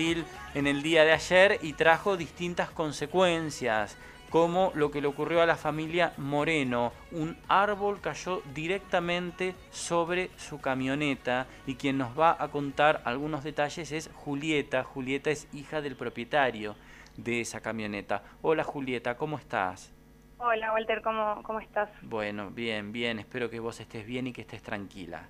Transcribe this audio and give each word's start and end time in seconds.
Tandil 0.00 0.24
en 0.54 0.66
el 0.66 0.82
día 0.82 1.04
de 1.04 1.12
ayer 1.12 1.58
y 1.60 1.74
trajo 1.74 2.16
distintas 2.16 2.70
consecuencias 2.70 3.98
como 4.30 4.72
lo 4.74 4.90
que 4.90 5.02
le 5.02 5.08
ocurrió 5.08 5.42
a 5.42 5.46
la 5.46 5.56
familia 5.56 6.14
Moreno. 6.16 6.92
Un 7.12 7.36
árbol 7.48 8.00
cayó 8.00 8.40
directamente 8.54 9.54
sobre 9.70 10.30
su 10.38 10.58
camioneta 10.58 11.46
y 11.66 11.74
quien 11.74 11.98
nos 11.98 12.18
va 12.18 12.34
a 12.38 12.48
contar 12.48 13.02
algunos 13.04 13.44
detalles 13.44 13.92
es 13.92 14.10
Julieta. 14.14 14.84
Julieta 14.84 15.30
es 15.30 15.46
hija 15.52 15.82
del 15.82 15.96
propietario 15.96 16.76
de 17.18 17.42
esa 17.42 17.60
camioneta. 17.60 18.22
Hola 18.40 18.64
Julieta, 18.64 19.18
¿cómo 19.18 19.36
estás? 19.36 19.92
Hola 20.38 20.72
Walter, 20.72 21.02
¿cómo, 21.02 21.42
cómo 21.42 21.60
estás? 21.60 21.90
Bueno, 22.00 22.50
bien, 22.50 22.90
bien, 22.90 23.18
espero 23.18 23.50
que 23.50 23.60
vos 23.60 23.78
estés 23.80 24.06
bien 24.06 24.28
y 24.28 24.32
que 24.32 24.40
estés 24.40 24.62
tranquila. 24.62 25.28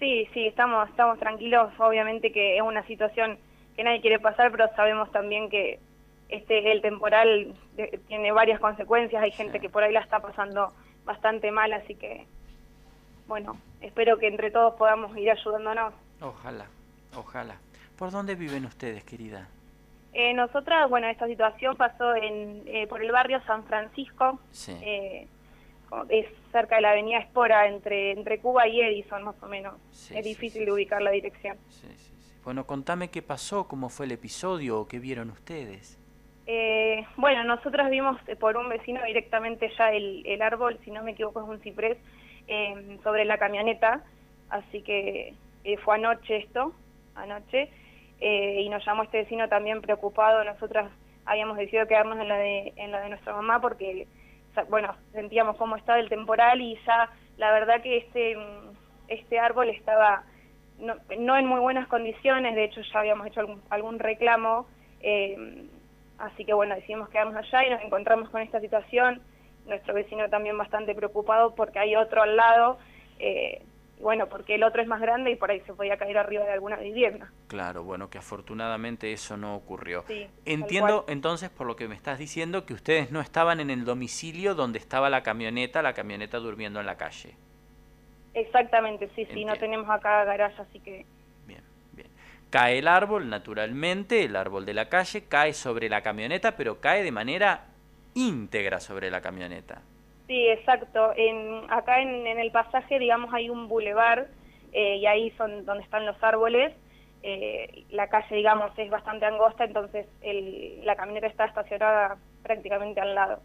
Sí, 0.00 0.28
sí, 0.34 0.48
estamos, 0.48 0.88
estamos 0.88 1.20
tranquilos, 1.20 1.72
obviamente 1.78 2.32
que 2.32 2.56
es 2.56 2.62
una 2.62 2.84
situación 2.88 3.38
que 3.76 3.84
nadie 3.84 4.00
quiere 4.00 4.18
pasar, 4.18 4.50
pero 4.50 4.68
sabemos 4.74 5.10
también 5.12 5.48
que 5.48 5.78
este 6.28 6.72
el 6.72 6.80
temporal 6.80 7.54
tiene 8.08 8.32
varias 8.32 8.60
consecuencias, 8.60 9.22
hay 9.22 9.32
gente 9.32 9.60
que 9.60 9.68
por 9.68 9.82
ahí 9.82 9.92
la 9.92 10.00
está 10.00 10.20
pasando 10.20 10.72
bastante 11.04 11.50
mal, 11.50 11.72
así 11.72 11.94
que 11.94 12.26
bueno, 13.26 13.56
espero 13.80 14.18
que 14.18 14.28
entre 14.28 14.50
todos 14.50 14.74
podamos 14.74 15.16
ir 15.16 15.30
ayudándonos. 15.30 15.94
Ojalá, 16.20 16.66
ojalá. 17.16 17.56
¿Por 17.96 18.10
dónde 18.10 18.34
viven 18.34 18.64
ustedes, 18.64 19.04
querida? 19.04 19.48
Eh, 20.12 20.34
nosotras, 20.34 20.90
bueno, 20.90 21.06
esta 21.06 21.26
situación 21.26 21.76
pasó 21.76 22.14
en, 22.14 22.62
eh, 22.66 22.86
por 22.86 23.02
el 23.02 23.10
barrio 23.10 23.40
San 23.46 23.64
Francisco, 23.64 24.38
eh, 24.82 25.26
es 26.08 26.26
cerca 26.50 26.76
de 26.76 26.82
la 26.82 26.90
avenida 26.90 27.18
Espora, 27.18 27.66
entre, 27.68 28.12
entre 28.12 28.38
Cuba 28.38 28.68
y 28.68 28.80
Edison 28.80 29.22
más 29.22 29.42
o 29.42 29.46
menos. 29.46 29.74
es 30.10 30.24
difícil 30.24 30.64
de 30.64 30.72
ubicar 30.72 31.00
la 31.00 31.10
dirección. 31.10 31.56
Bueno, 32.44 32.66
contame 32.66 33.10
qué 33.10 33.22
pasó, 33.22 33.68
cómo 33.68 33.88
fue 33.88 34.06
el 34.06 34.12
episodio 34.12 34.80
o 34.80 34.88
qué 34.88 34.98
vieron 34.98 35.30
ustedes. 35.30 35.98
Eh, 36.46 37.06
bueno, 37.16 37.44
nosotros 37.44 37.88
vimos 37.88 38.18
por 38.40 38.56
un 38.56 38.68
vecino 38.68 39.00
directamente 39.04 39.70
ya 39.78 39.92
el, 39.92 40.26
el 40.26 40.42
árbol, 40.42 40.78
si 40.84 40.90
no 40.90 41.04
me 41.04 41.12
equivoco 41.12 41.40
es 41.40 41.48
un 41.48 41.60
ciprés, 41.60 41.98
eh, 42.48 42.98
sobre 43.04 43.24
la 43.24 43.38
camioneta, 43.38 44.02
así 44.50 44.82
que 44.82 45.34
eh, 45.62 45.76
fue 45.78 45.94
anoche 45.94 46.38
esto, 46.38 46.74
anoche, 47.14 47.70
y 48.20 48.68
nos 48.68 48.84
llamó 48.86 49.02
este 49.02 49.18
vecino 49.18 49.48
también 49.48 49.80
preocupado, 49.80 50.44
nosotras 50.44 50.92
habíamos 51.24 51.56
decidido 51.56 51.88
quedarnos 51.88 52.20
en 52.20 52.28
la 52.28 52.38
de, 52.38 52.72
en 52.76 52.92
la 52.92 53.00
de 53.00 53.08
nuestra 53.08 53.32
mamá 53.32 53.60
porque, 53.60 54.06
bueno, 54.68 54.94
sentíamos 55.12 55.56
cómo 55.56 55.74
estaba 55.74 55.98
el 55.98 56.08
temporal 56.08 56.60
y 56.60 56.78
ya 56.86 57.10
la 57.36 57.50
verdad 57.50 57.82
que 57.82 57.96
este, 57.96 58.36
este 59.08 59.40
árbol 59.40 59.70
estaba 59.70 60.22
no, 60.78 60.94
no 61.18 61.36
en 61.36 61.46
muy 61.46 61.60
buenas 61.60 61.88
condiciones, 61.88 62.54
de 62.54 62.64
hecho 62.64 62.80
ya 62.80 63.00
habíamos 63.00 63.26
hecho 63.26 63.40
algún, 63.40 63.62
algún 63.70 63.98
reclamo, 63.98 64.66
eh, 65.00 65.68
Así 66.22 66.44
que 66.44 66.54
bueno, 66.54 66.76
decidimos 66.76 67.08
quedarnos 67.08 67.34
allá 67.34 67.66
y 67.66 67.70
nos 67.70 67.82
encontramos 67.82 68.30
con 68.30 68.40
esta 68.42 68.60
situación. 68.60 69.20
Nuestro 69.66 69.92
vecino 69.92 70.28
también 70.30 70.56
bastante 70.56 70.94
preocupado 70.94 71.56
porque 71.56 71.80
hay 71.80 71.96
otro 71.96 72.22
al 72.22 72.36
lado. 72.36 72.78
Eh, 73.18 73.60
bueno, 74.00 74.28
porque 74.28 74.54
el 74.54 74.62
otro 74.62 74.82
es 74.82 74.86
más 74.86 75.00
grande 75.00 75.32
y 75.32 75.36
por 75.36 75.50
ahí 75.50 75.60
se 75.66 75.74
podía 75.74 75.96
caer 75.96 76.18
arriba 76.18 76.44
de 76.44 76.52
alguna 76.52 76.76
vivienda. 76.76 77.32
Claro, 77.48 77.82
bueno, 77.82 78.08
que 78.08 78.18
afortunadamente 78.18 79.12
eso 79.12 79.36
no 79.36 79.56
ocurrió. 79.56 80.04
Entiendo 80.44 81.04
entonces, 81.08 81.50
por 81.50 81.66
lo 81.66 81.74
que 81.74 81.88
me 81.88 81.96
estás 81.96 82.20
diciendo, 82.20 82.66
que 82.66 82.74
ustedes 82.74 83.10
no 83.10 83.20
estaban 83.20 83.58
en 83.58 83.70
el 83.70 83.84
domicilio 83.84 84.54
donde 84.54 84.78
estaba 84.78 85.10
la 85.10 85.24
camioneta, 85.24 85.82
la 85.82 85.92
camioneta 85.92 86.38
durmiendo 86.38 86.78
en 86.78 86.86
la 86.86 86.96
calle. 86.96 87.34
Exactamente, 88.34 89.10
sí, 89.14 89.26
sí, 89.32 89.44
no 89.44 89.56
tenemos 89.56 89.88
acá 89.90 90.24
garaje, 90.24 90.62
así 90.62 90.80
que 90.80 91.04
Cae 92.52 92.80
el 92.80 92.86
árbol, 92.86 93.30
naturalmente, 93.30 94.24
el 94.24 94.36
árbol 94.36 94.66
de 94.66 94.74
la 94.74 94.90
calle 94.90 95.24
cae 95.26 95.54
sobre 95.54 95.88
la 95.88 96.02
camioneta, 96.02 96.54
pero 96.54 96.82
cae 96.82 97.02
de 97.02 97.10
manera 97.10 97.64
íntegra 98.14 98.78
sobre 98.78 99.10
la 99.10 99.22
camioneta. 99.22 99.80
Sí, 100.26 100.48
exacto. 100.48 101.14
En, 101.16 101.64
acá 101.70 102.02
en, 102.02 102.26
el 102.26 102.50
pasaje, 102.50 102.98
digamos, 102.98 103.32
hay 103.32 103.48
un 103.48 103.68
bulevar 103.68 104.26
eh, 104.72 104.96
y 104.96 105.06
ahí 105.06 105.30
son 105.38 105.64
donde 105.64 105.82
están 105.82 106.04
los 106.04 106.22
árboles. 106.22 106.74
Eh, 107.22 107.84
la 107.88 108.08
calle, 108.08 108.36
digamos, 108.36 108.70
es 108.78 108.90
bastante 108.90 109.24
angosta, 109.24 109.64
entonces 109.64 110.06
el, 110.20 110.84
la 110.84 110.94
camioneta 110.94 111.28
está 111.28 111.46
estacionada 111.46 112.18
prácticamente 112.42 113.00
al 113.00 113.14
lado 113.14 113.40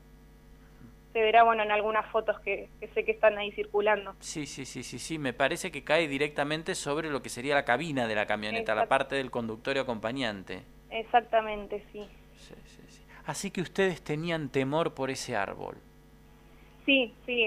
se 1.18 1.24
verá 1.24 1.42
bueno 1.42 1.64
en 1.64 1.72
algunas 1.72 2.06
fotos 2.12 2.40
que, 2.42 2.70
sé 2.94 3.04
que 3.04 3.14
están 3.14 3.40
ahí 3.40 3.52
circulando. 3.54 4.14
Sí, 4.20 4.46
sí, 4.46 4.66
sí, 4.66 4.84
sí, 4.84 5.00
sí, 5.00 5.18
me 5.18 5.34
parece 5.34 5.72
que 5.72 5.84
cae 5.84 6.08
directamente 6.08 6.76
sobre 6.76 7.10
lo 7.10 7.24
que 7.24 7.30
sería 7.30 7.56
la 7.56 7.66
cabina 7.66 8.06
de 8.06 8.14
la 8.14 8.28
camioneta, 8.28 8.76
la 8.76 8.86
parte 8.86 9.16
del 9.16 9.32
conductor 9.32 9.76
acompañante. 9.80 10.62
Exactamente, 10.92 11.84
sí. 11.92 12.08
Sí, 12.36 12.54
sí, 12.66 12.84
sí. 12.88 13.02
Así 13.26 13.50
que 13.50 13.62
ustedes 13.62 14.04
tenían 14.04 14.50
temor 14.50 14.94
por 14.94 15.10
ese 15.10 15.36
árbol. 15.36 15.78
Sí, 16.86 17.12
sí, 17.26 17.44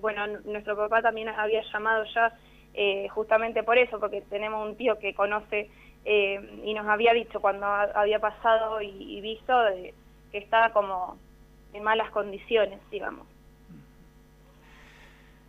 bueno, 0.00 0.26
nuestro 0.44 0.76
papá 0.76 1.00
también 1.00 1.28
había 1.28 1.62
llamado 1.72 2.04
ya 2.12 2.36
eh, 2.74 3.06
justamente 3.10 3.62
por 3.62 3.78
eso, 3.78 4.00
porque 4.00 4.22
tenemos 4.22 4.68
un 4.68 4.76
tío 4.76 4.98
que 4.98 5.14
conoce 5.14 5.70
eh, 6.04 6.60
y 6.64 6.74
nos 6.74 6.88
había 6.88 7.12
dicho 7.12 7.40
cuando 7.40 7.66
había 7.66 8.18
pasado 8.18 8.82
y, 8.82 9.20
visto 9.20 9.54
que 10.32 10.38
estaba 10.38 10.72
como 10.72 11.18
en 11.72 11.82
malas 11.82 12.10
condiciones, 12.10 12.78
digamos. 12.90 13.26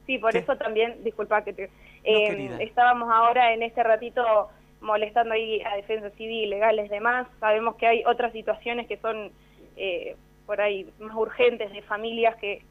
Sí, 0.05 0.17
por 0.17 0.35
eso 0.35 0.55
también, 0.57 1.03
disculpa 1.03 1.43
que 1.43 1.53
te... 1.53 1.69
Eh, 2.03 2.57
estábamos 2.59 3.09
ahora 3.09 3.53
en 3.53 3.63
este 3.63 3.81
ratito 3.81 4.49
molestando 4.81 5.33
ahí 5.33 5.61
a 5.61 5.77
defensa 5.77 6.09
civil, 6.11 6.49
legales, 6.49 6.89
demás. 6.89 7.27
Sabemos 7.39 7.75
que 7.75 7.87
hay 7.87 8.03
otras 8.05 8.33
situaciones 8.33 8.87
que 8.87 8.97
son 8.97 9.31
eh, 9.77 10.17
por 10.45 10.59
ahí 10.59 10.91
más 10.99 11.15
urgentes 11.15 11.71
de 11.71 11.81
familias 11.83 12.35
que, 12.35 12.61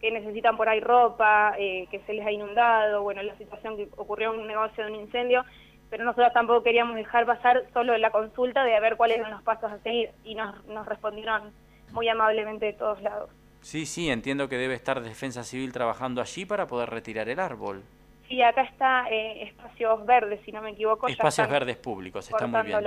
que 0.00 0.12
necesitan 0.12 0.56
por 0.56 0.68
ahí 0.68 0.80
ropa, 0.80 1.54
eh, 1.58 1.88
que 1.90 1.98
se 2.00 2.14
les 2.14 2.24
ha 2.24 2.30
inundado, 2.30 3.02
bueno, 3.02 3.22
la 3.22 3.36
situación 3.36 3.76
que 3.76 3.88
ocurrió 3.96 4.32
en 4.32 4.40
un 4.40 4.46
negocio 4.46 4.84
de 4.84 4.92
un 4.92 5.00
incendio, 5.00 5.44
pero 5.90 6.04
nosotros 6.04 6.32
tampoco 6.32 6.62
queríamos 6.62 6.94
dejar 6.94 7.26
pasar 7.26 7.64
solo 7.72 7.96
la 7.98 8.10
consulta 8.10 8.62
de 8.62 8.76
a 8.76 8.80
ver 8.80 8.96
cuáles 8.96 9.18
eran 9.18 9.32
los 9.32 9.42
pasos 9.42 9.72
a 9.72 9.78
seguir 9.78 10.10
y 10.24 10.36
nos, 10.36 10.64
nos 10.66 10.86
respondieron 10.86 11.52
muy 11.92 12.08
amablemente 12.08 12.66
de 12.66 12.72
todos 12.72 13.00
lados. 13.02 13.30
Sí, 13.60 13.86
sí, 13.86 14.10
entiendo 14.10 14.48
que 14.48 14.56
debe 14.56 14.74
estar 14.74 15.00
Defensa 15.00 15.44
Civil 15.44 15.72
trabajando 15.72 16.20
allí 16.20 16.44
para 16.44 16.66
poder 16.66 16.90
retirar 16.90 17.28
el 17.28 17.40
árbol. 17.40 17.82
Sí, 18.28 18.42
acá 18.42 18.62
está 18.62 19.08
eh, 19.10 19.44
Espacios 19.44 20.04
Verdes, 20.06 20.40
si 20.44 20.52
no 20.52 20.62
me 20.62 20.70
equivoco. 20.70 21.08
Espacios 21.08 21.48
Verdes 21.48 21.76
Públicos, 21.76 22.28
está 22.28 22.46
muy 22.46 22.62
bien. 22.62 22.84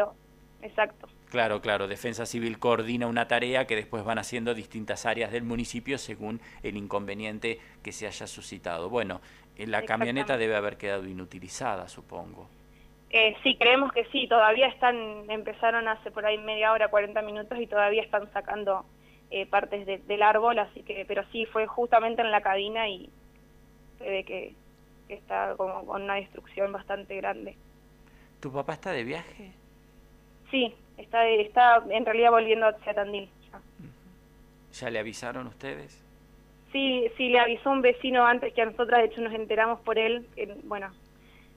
Exacto. 0.62 1.08
Claro, 1.32 1.62
claro, 1.62 1.88
Defensa 1.88 2.26
Civil 2.26 2.60
coordina 2.60 3.08
una 3.08 3.28
tarea 3.28 3.66
que 3.66 3.76
después 3.76 4.04
van 4.04 4.20
haciendo 4.20 4.54
distintas 4.54 5.06
áreas 5.06 5.32
del 5.32 5.44
municipio 5.44 5.98
según 5.98 6.40
el 6.62 6.78
inconveniente 6.78 7.60
que 7.82 7.92
se 7.92 8.06
haya 8.06 8.28
suscitado. 8.28 8.90
Bueno, 8.90 9.22
eh, 9.56 9.66
la 9.66 9.84
camioneta 9.84 10.38
debe 10.38 10.56
haber 10.56 10.78
quedado 10.78 11.08
inutilizada, 11.08 11.88
supongo. 11.88 12.48
Eh, 13.14 13.36
sí, 13.44 13.56
creemos 13.58 13.92
que 13.92 14.06
sí, 14.06 14.26
todavía 14.28 14.68
están, 14.68 15.30
empezaron 15.30 15.90
hace 15.90 16.12
por 16.12 16.26
ahí 16.26 16.38
media 16.38 16.72
hora, 16.72 16.88
40 16.88 17.22
minutos 17.24 17.60
y 17.60 17.68
todavía 17.68 18.04
están 18.04 18.32
sacando 18.32 18.86
eh, 19.30 19.46
partes 19.46 19.86
del 20.08 20.22
árbol, 20.24 20.60
así 20.60 20.82
que, 20.84 21.04
pero 21.06 21.24
sí, 21.32 21.46
fue 21.46 21.68
justamente 21.68 22.22
en 22.22 22.32
la 22.32 22.42
cabina 22.42 22.88
y 22.88 23.10
se 23.98 24.10
ve 24.10 24.24
que, 24.24 24.54
está 25.10 25.56
como 25.58 25.86
con 25.86 26.04
una 26.04 26.16
destrucción 26.16 26.72
bastante 26.72 27.18
grande. 27.18 27.58
¿Tu 28.40 28.50
papá 28.50 28.74
está 28.74 28.92
de 28.94 29.04
viaje? 29.04 29.52
Sí, 30.50 30.74
está, 30.98 31.28
está 31.28 31.84
en 31.90 32.06
realidad 32.06 32.32
volviendo 32.32 32.66
hacia 32.66 32.94
Tandil. 32.94 33.30
Ya. 33.52 33.60
¿Ya 34.72 34.90
le 34.90 35.00
avisaron 35.00 35.48
ustedes? 35.48 36.02
Sí, 36.72 37.12
sí, 37.18 37.28
le 37.28 37.40
avisó 37.42 37.72
un 37.72 37.82
vecino 37.82 38.26
antes 38.26 38.54
que 38.54 38.62
a 38.62 38.66
nosotras, 38.66 39.02
de 39.02 39.08
hecho 39.08 39.20
nos 39.20 39.34
enteramos 39.34 39.82
por 39.82 40.00
él, 40.00 40.26
bueno, 40.64 40.92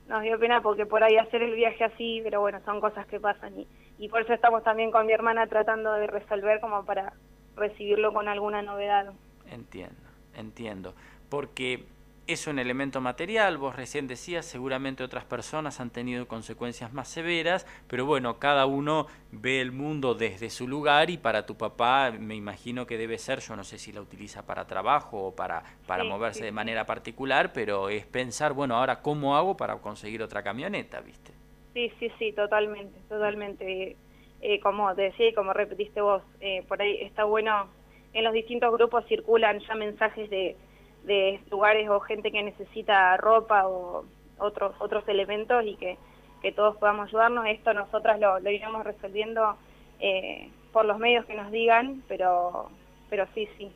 nos 0.08 0.22
dio 0.22 0.38
pena 0.38 0.60
porque 0.60 0.86
por 0.86 1.02
ahí 1.02 1.16
hacer 1.16 1.42
el 1.42 1.54
viaje 1.54 1.84
así, 1.84 2.20
pero 2.22 2.40
bueno, 2.40 2.60
son 2.64 2.80
cosas 2.80 3.06
que 3.06 3.20
pasan 3.20 3.58
y, 3.58 3.66
y 3.98 4.08
por 4.08 4.22
eso 4.22 4.32
estamos 4.32 4.62
también 4.62 4.90
con 4.90 5.06
mi 5.06 5.12
hermana 5.12 5.46
tratando 5.46 5.92
de 5.94 6.06
resolver 6.06 6.60
como 6.60 6.84
para 6.84 7.12
recibirlo 7.56 8.12
con 8.12 8.28
alguna 8.28 8.62
novedad. 8.62 9.12
Entiendo, 9.50 9.96
entiendo, 10.36 10.94
porque 11.28 11.84
es 12.26 12.46
un 12.46 12.58
elemento 12.58 13.00
material, 13.00 13.58
vos 13.58 13.76
recién 13.76 14.06
decías, 14.06 14.46
seguramente 14.46 15.04
otras 15.04 15.24
personas 15.24 15.80
han 15.80 15.90
tenido 15.90 16.26
consecuencias 16.26 16.92
más 16.92 17.08
severas, 17.08 17.66
pero 17.86 18.06
bueno, 18.06 18.38
cada 18.38 18.64
uno 18.64 19.06
ve 19.30 19.60
el 19.60 19.72
mundo 19.72 20.14
desde 20.14 20.48
su 20.48 20.66
lugar 20.66 21.10
y 21.10 21.18
para 21.18 21.44
tu 21.44 21.56
papá 21.56 22.12
me 22.18 22.34
imagino 22.34 22.86
que 22.86 22.96
debe 22.96 23.18
ser, 23.18 23.40
yo 23.40 23.56
no 23.56 23.64
sé 23.64 23.78
si 23.78 23.92
la 23.92 24.00
utiliza 24.00 24.46
para 24.46 24.66
trabajo 24.66 25.26
o 25.26 25.34
para, 25.34 25.62
para 25.86 26.04
moverse 26.04 26.44
de 26.44 26.52
manera 26.52 26.86
particular, 26.86 27.52
pero 27.52 27.90
es 27.90 28.06
pensar, 28.06 28.54
bueno, 28.54 28.76
ahora 28.76 29.02
cómo 29.02 29.36
hago 29.36 29.56
para 29.56 29.76
conseguir 29.76 30.22
otra 30.22 30.42
camioneta, 30.42 31.00
¿viste? 31.00 31.32
Sí, 31.74 31.92
sí, 31.98 32.10
sí, 32.18 32.32
totalmente, 32.32 32.98
totalmente. 33.08 33.96
Eh, 34.40 34.60
como 34.60 34.94
te 34.94 35.02
decía 35.02 35.28
y 35.28 35.34
como 35.34 35.52
repetiste 35.52 36.00
vos, 36.00 36.22
eh, 36.40 36.64
por 36.68 36.80
ahí 36.80 37.02
está 37.02 37.24
bueno, 37.24 37.68
en 38.12 38.24
los 38.24 38.32
distintos 38.32 38.72
grupos 38.72 39.04
circulan 39.06 39.58
ya 39.60 39.74
mensajes 39.74 40.30
de 40.30 40.56
de 41.04 41.40
lugares 41.50 41.88
o 41.88 42.00
gente 42.00 42.30
que 42.30 42.42
necesita 42.42 43.16
ropa 43.16 43.66
o 43.66 44.04
otros 44.38 44.74
otros 44.80 45.06
elementos 45.08 45.64
y 45.64 45.76
que, 45.76 45.96
que 46.42 46.52
todos 46.52 46.76
podamos 46.76 47.08
ayudarnos. 47.08 47.46
Esto 47.46 47.72
nosotras 47.74 48.18
lo, 48.20 48.40
lo 48.40 48.50
iremos 48.50 48.84
resolviendo 48.84 49.56
eh, 50.00 50.50
por 50.72 50.84
los 50.84 50.98
medios 50.98 51.24
que 51.26 51.34
nos 51.34 51.50
digan, 51.50 52.02
pero, 52.08 52.68
pero 53.08 53.26
sí, 53.34 53.48
sí. 53.56 53.70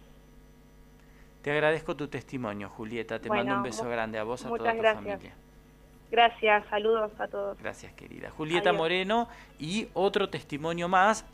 Te 1.43 1.53
agradezco 1.53 1.97
tu 1.97 2.09
testimonio, 2.09 2.69
Julieta. 2.69 3.21
Te 3.21 3.29
mando 3.29 3.55
un 3.55 3.63
beso 3.63 3.89
grande 3.89 4.19
a 4.19 4.25
vos, 4.25 4.45
a 4.45 4.49
toda 4.49 4.73
tu 4.73 4.79
gracias. 4.79 4.95
familia. 4.95 5.35
Gracias, 6.11 6.65
saludos 6.69 7.13
a 7.19 7.29
todos. 7.29 7.59
Gracias, 7.59 7.93
querida. 7.93 8.31
Julieta 8.31 8.73
Moreno 8.73 9.29
y 9.59 9.89
otro 9.93 10.31
testimonio 10.31 10.89
más. 10.89 11.27